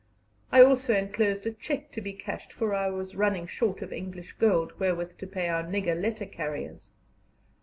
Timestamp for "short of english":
3.45-4.33